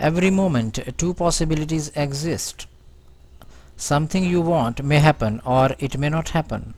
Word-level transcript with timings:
Every 0.00 0.30
moment, 0.30 0.78
two 0.96 1.12
possibilities 1.12 1.92
exist. 1.94 2.66
Something 3.76 4.24
you 4.24 4.40
want 4.40 4.82
may 4.82 4.98
happen 4.98 5.42
or 5.44 5.76
it 5.78 5.98
may 5.98 6.08
not 6.08 6.30
happen. 6.30 6.72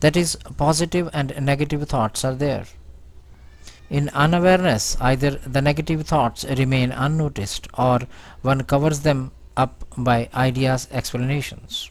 That 0.00 0.16
is, 0.16 0.34
positive 0.56 1.10
and 1.12 1.38
negative 1.42 1.86
thoughts 1.86 2.24
are 2.24 2.34
there. 2.34 2.64
In 3.90 4.08
unawareness, 4.14 4.96
either 4.98 5.32
the 5.32 5.60
negative 5.60 6.06
thoughts 6.06 6.44
remain 6.44 6.90
unnoticed 6.90 7.68
or 7.74 8.00
one 8.40 8.64
covers 8.64 9.00
them 9.00 9.32
up 9.54 9.84
by 9.94 10.30
ideas 10.32 10.88
explanations. 10.90 11.90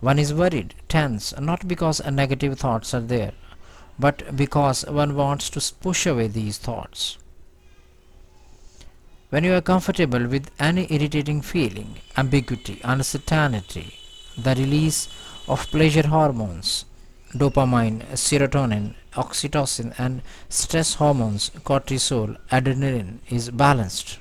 One 0.00 0.18
is 0.18 0.34
worried, 0.34 0.74
tense, 0.88 1.32
not 1.38 1.68
because 1.68 2.04
negative 2.04 2.58
thoughts 2.58 2.92
are 2.92 3.00
there, 3.00 3.32
but 3.96 4.34
because 4.34 4.84
one 4.86 5.14
wants 5.14 5.50
to 5.50 5.74
push 5.74 6.04
away 6.04 6.26
these 6.26 6.58
thoughts. 6.58 7.16
When 9.34 9.42
you 9.42 9.54
are 9.54 9.60
comfortable 9.60 10.28
with 10.28 10.48
any 10.60 10.86
irritating 10.94 11.40
feeling, 11.42 11.96
ambiguity, 12.16 12.80
uncertainty, 12.84 13.92
the 14.38 14.54
release 14.54 15.08
of 15.48 15.68
pleasure 15.72 16.06
hormones, 16.06 16.84
dopamine, 17.32 18.06
serotonin, 18.12 18.94
oxytocin 19.14 19.92
and 19.98 20.22
stress 20.48 20.94
hormones 20.94 21.50
cortisol, 21.64 22.36
adrenaline 22.52 23.18
is 23.28 23.50
balanced. 23.50 24.18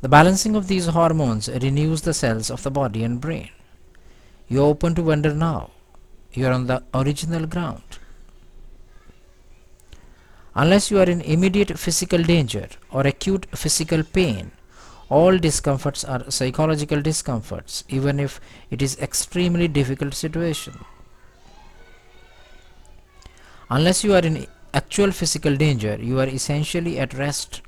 The 0.00 0.08
balancing 0.08 0.56
of 0.56 0.66
these 0.68 0.86
hormones 0.86 1.50
renews 1.50 2.00
the 2.00 2.14
cells 2.14 2.50
of 2.50 2.62
the 2.62 2.70
body 2.70 3.04
and 3.04 3.20
brain. 3.20 3.50
You 4.48 4.62
are 4.62 4.68
open 4.68 4.94
to 4.94 5.02
wonder 5.02 5.34
now. 5.34 5.72
You 6.32 6.46
are 6.46 6.52
on 6.52 6.68
the 6.68 6.82
original 6.94 7.46
ground. 7.46 7.82
Unless 10.58 10.90
you 10.90 10.98
are 10.98 11.10
in 11.14 11.20
immediate 11.20 11.78
physical 11.78 12.22
danger 12.22 12.66
or 12.90 13.06
acute 13.06 13.46
physical 13.54 14.02
pain, 14.02 14.52
all 15.10 15.36
discomforts 15.36 16.02
are 16.02 16.30
psychological 16.30 17.02
discomforts 17.02 17.84
even 17.88 18.18
if 18.18 18.40
it 18.70 18.80
is 18.80 18.98
extremely 18.98 19.68
difficult 19.68 20.14
situation. 20.14 20.82
Unless 23.68 24.02
you 24.02 24.14
are 24.14 24.20
in 24.20 24.46
actual 24.72 25.12
physical 25.12 25.54
danger, 25.56 25.98
you 26.00 26.18
are 26.20 26.26
essentially 26.26 26.98
at 26.98 27.12
rest. 27.12 27.60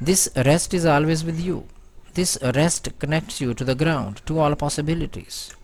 This 0.00 0.28
rest 0.34 0.74
is 0.74 0.84
always 0.84 1.24
with 1.24 1.40
you. 1.40 1.68
This 2.14 2.36
rest 2.54 2.88
connects 2.98 3.40
you 3.40 3.54
to 3.54 3.64
the 3.64 3.74
ground, 3.76 4.22
to 4.26 4.40
all 4.40 4.56
possibilities. 4.56 5.54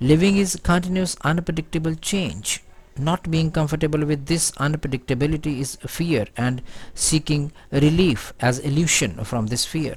Living 0.00 0.38
is 0.38 0.58
continuous 0.62 1.16
unpredictable 1.22 1.94
change. 1.96 2.62
Not 2.98 3.30
being 3.30 3.50
comfortable 3.50 4.04
with 4.04 4.26
this 4.26 4.50
unpredictability 4.52 5.60
is 5.60 5.76
fear 5.86 6.26
and 6.36 6.62
seeking 6.94 7.52
relief 7.70 8.32
as 8.40 8.58
illusion 8.58 9.24
from 9.24 9.46
this 9.46 9.64
fear. 9.64 9.96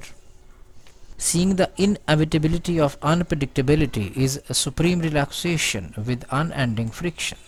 Seeing 1.18 1.56
the 1.56 1.70
inevitability 1.76 2.80
of 2.80 2.98
unpredictability 3.00 4.16
is 4.16 4.40
a 4.48 4.54
supreme 4.54 5.00
relaxation 5.00 5.94
with 5.96 6.24
unending 6.30 6.90
friction. 6.90 7.38